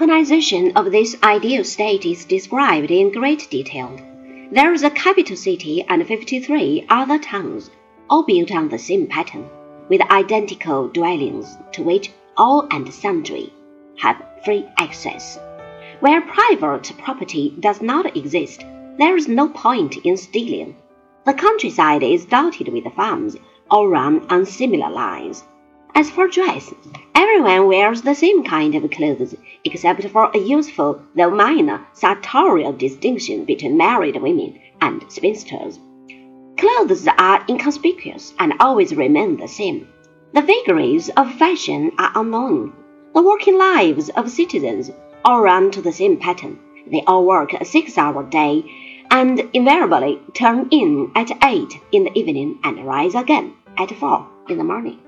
organization 0.00 0.70
of 0.76 0.92
this 0.92 1.16
ideal 1.24 1.64
state 1.64 2.06
is 2.06 2.24
described 2.24 2.88
in 2.88 3.10
great 3.10 3.50
detail. 3.50 3.90
There 4.52 4.72
is 4.72 4.84
a 4.84 4.90
capital 4.90 5.34
city 5.36 5.84
and 5.88 6.06
53 6.06 6.86
other 6.88 7.18
towns, 7.18 7.68
all 8.08 8.22
built 8.22 8.52
on 8.52 8.68
the 8.68 8.78
same 8.78 9.08
pattern, 9.08 9.50
with 9.88 10.08
identical 10.08 10.86
dwellings 10.86 11.58
to 11.72 11.82
which 11.82 12.12
all 12.36 12.68
and 12.70 12.94
sundry 12.94 13.52
have 13.96 14.22
free 14.44 14.64
access. 14.78 15.36
Where 15.98 16.20
private 16.20 16.92
property 16.98 17.56
does 17.58 17.82
not 17.82 18.16
exist, 18.16 18.64
there 18.98 19.16
is 19.16 19.26
no 19.26 19.48
point 19.48 19.96
in 20.04 20.16
stealing. 20.16 20.76
The 21.26 21.34
countryside 21.34 22.04
is 22.04 22.24
dotted 22.24 22.68
with 22.68 22.94
farms, 22.94 23.36
all 23.68 23.88
run 23.88 24.28
on 24.30 24.46
similar 24.46 24.90
lines. 24.90 25.42
As 25.98 26.10
for 26.10 26.28
dress, 26.28 26.72
everyone 27.12 27.66
wears 27.66 28.02
the 28.02 28.14
same 28.14 28.44
kind 28.44 28.76
of 28.76 28.88
clothes, 28.88 29.34
except 29.64 30.04
for 30.10 30.30
a 30.32 30.38
useful, 30.38 31.02
though 31.16 31.28
minor, 31.28 31.88
sartorial 31.92 32.72
distinction 32.72 33.44
between 33.44 33.76
married 33.76 34.14
women 34.22 34.60
and 34.80 35.04
spinsters. 35.10 35.80
Clothes 36.56 37.08
are 37.18 37.44
inconspicuous 37.48 38.32
and 38.38 38.54
always 38.60 38.94
remain 38.94 39.38
the 39.38 39.48
same. 39.48 39.88
The 40.34 40.42
vagaries 40.42 41.08
of 41.16 41.34
fashion 41.34 41.90
are 41.98 42.12
unknown. 42.14 42.74
The 43.12 43.22
working 43.22 43.58
lives 43.58 44.08
of 44.10 44.30
citizens 44.30 44.92
all 45.24 45.40
run 45.40 45.72
to 45.72 45.82
the 45.82 45.90
same 45.90 46.18
pattern. 46.18 46.60
They 46.88 47.02
all 47.08 47.26
work 47.26 47.54
a 47.54 47.64
six 47.64 47.98
hour 47.98 48.22
day 48.22 48.64
and 49.10 49.40
invariably 49.52 50.20
turn 50.32 50.68
in 50.70 51.10
at 51.16 51.32
eight 51.42 51.74
in 51.90 52.04
the 52.04 52.16
evening 52.16 52.60
and 52.62 52.86
rise 52.86 53.16
again 53.16 53.54
at 53.76 53.90
four 53.90 54.28
in 54.48 54.58
the 54.58 54.62
morning. 54.64 55.00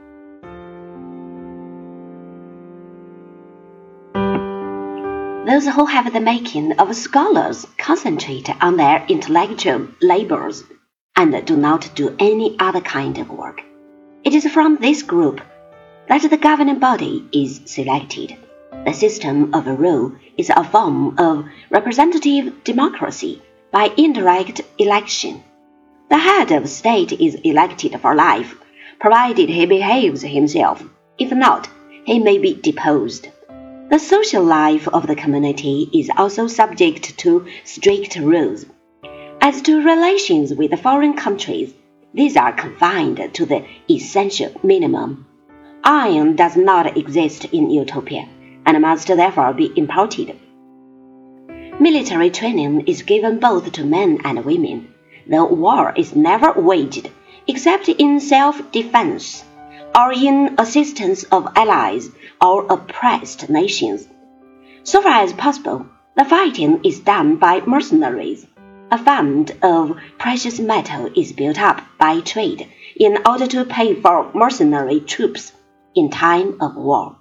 Those 5.47 5.67
who 5.67 5.87
have 5.87 6.13
the 6.13 6.21
making 6.21 6.73
of 6.79 6.95
scholars 6.95 7.67
concentrate 7.79 8.51
on 8.63 8.77
their 8.77 9.03
intellectual 9.09 9.89
labors 10.03 10.65
and 11.17 11.47
do 11.47 11.57
not 11.57 11.91
do 11.95 12.15
any 12.19 12.57
other 12.59 12.83
kind 12.83 13.17
of 13.17 13.31
work. 13.31 13.63
It 14.23 14.35
is 14.35 14.47
from 14.53 14.77
this 14.77 15.03
group 15.03 15.41
that 16.09 16.29
the 16.29 16.37
governing 16.37 16.79
body 16.79 17.27
is 17.33 17.63
selected. 17.65 18.37
The 18.85 18.93
system 18.93 19.55
of 19.55 19.67
rule 19.67 20.13
is 20.37 20.51
a 20.51 20.63
form 20.63 21.19
of 21.19 21.47
representative 21.71 22.63
democracy 22.63 23.41
by 23.73 23.95
indirect 23.97 24.61
election. 24.77 25.43
The 26.11 26.19
head 26.19 26.53
of 26.53 26.69
state 26.69 27.13
is 27.13 27.37
elected 27.37 27.99
for 27.99 28.15
life, 28.15 28.57
provided 29.01 29.49
he 29.49 29.65
behaves 29.65 30.21
himself. 30.21 30.85
If 31.19 31.33
not, 31.33 31.71
he 32.05 32.19
may 32.19 32.37
be 32.37 32.53
deposed. 32.55 33.29
The 33.91 33.99
social 33.99 34.45
life 34.45 34.87
of 34.87 35.09
the 35.09 35.17
community 35.17 35.91
is 35.93 36.13
also 36.17 36.47
subject 36.47 37.19
to 37.19 37.47
strict 37.65 38.15
rules. 38.15 38.65
As 39.41 39.63
to 39.63 39.83
relations 39.83 40.55
with 40.55 40.81
foreign 40.81 41.15
countries, 41.15 41.75
these 42.15 42.37
are 42.37 42.53
confined 42.53 43.31
to 43.35 43.45
the 43.45 43.65
essential 43.91 44.53
minimum. 44.63 45.27
Iron 45.83 46.37
does 46.37 46.57
not 46.57 46.97
exist 46.97 47.47
in 47.47 47.69
Utopia 47.69 48.29
and 48.65 48.81
must 48.81 49.09
therefore 49.09 49.55
be 49.55 49.73
imported. 49.75 50.39
Military 51.81 52.31
training 52.31 52.85
is 52.87 53.03
given 53.03 53.41
both 53.41 53.73
to 53.73 53.85
men 53.85 54.21
and 54.23 54.45
women, 54.45 54.95
though 55.27 55.47
war 55.47 55.93
is 55.97 56.15
never 56.15 56.53
waged 56.53 57.11
except 57.49 57.89
in 57.89 58.21
self 58.21 58.71
defense 58.71 59.43
or 59.95 60.13
in 60.13 60.55
assistance 60.59 61.25
of 61.25 61.49
allies 61.57 62.11
or 62.41 62.67
oppressed 62.73 63.49
nations. 63.49 64.07
So 64.85 65.03
far 65.03 65.23
as 65.23 65.33
possible, 65.33 65.87
the 66.17 66.25
fighting 66.25 66.85
is 66.85 67.01
done 67.01 67.37
by 67.37 67.61
mercenaries. 67.67 68.47
A 68.91 68.99
fund 68.99 69.53
of 69.63 69.97
precious 70.19 70.59
metal 70.59 71.11
is 71.15 71.33
built 71.33 71.61
up 71.61 71.81
by 71.99 72.21
trade 72.21 72.67
in 72.97 73.19
order 73.27 73.47
to 73.47 73.65
pay 73.65 73.95
for 73.95 74.31
mercenary 74.35 75.01
troops 75.01 75.53
in 75.95 76.11
time 76.11 76.59
of 76.61 76.77
war. 76.77 77.17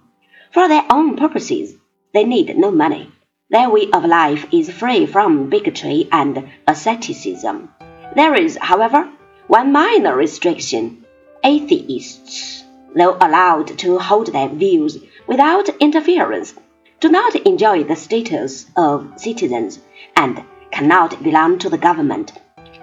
For 0.52 0.68
their 0.68 0.86
own 0.90 1.16
purposes, 1.16 1.76
they 2.14 2.24
need 2.24 2.58
no 2.58 2.72
money. 2.72 3.12
Their 3.52 3.70
way 3.70 3.90
of 3.92 4.04
life 4.06 4.48
is 4.52 4.72
free 4.72 5.06
from 5.06 5.50
bigotry 5.50 6.08
and 6.12 6.50
asceticism. 6.68 7.70
There 8.16 8.34
is, 8.34 8.58
however, 8.58 9.10
one 9.48 9.72
minor 9.72 10.16
restriction. 10.16 11.06
Atheists, 11.44 12.64
though 12.96 13.16
allowed 13.22 13.78
to 13.80 13.98
hold 13.98 14.34
their 14.34 14.50
views 14.50 14.98
without 15.26 15.70
interference, 15.80 16.54
do 17.00 17.08
not 17.08 17.36
enjoy 17.36 17.84
the 17.84 17.96
status 17.96 18.66
of 18.76 19.14
citizens 19.16 19.80
and 20.18 20.44
cannot 20.72 21.24
belong 21.24 21.58
to 21.60 21.70
the 21.70 21.78
government. 21.78 22.34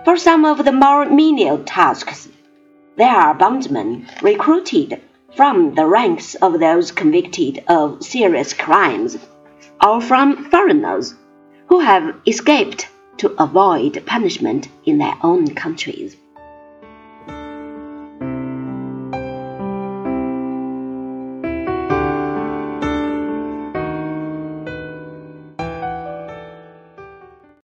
For 0.05 0.17
some 0.17 0.45
of 0.45 0.65
the 0.65 0.73
more 0.73 1.05
menial 1.05 1.59
tasks, 1.65 2.29
there 2.97 3.15
are 3.15 3.35
bondsmen 3.35 4.09
recruited 4.23 5.03
from 5.35 5.75
the 5.75 5.85
ranks 5.85 6.35
of 6.37 6.59
those 6.59 6.93
convicted 6.93 7.63
of 7.69 8.03
serious 8.03 8.55
crimes 8.55 9.19
or 9.85 10.01
from 10.01 10.51
foreigners 10.51 11.15
who 11.67 11.81
have 11.81 12.15
escaped 12.27 12.89
to 13.19 13.35
avoid 13.39 14.03
punishment 14.07 14.69
in 14.87 14.97
their 14.97 15.15
own 15.23 15.55
countries. 15.55 16.17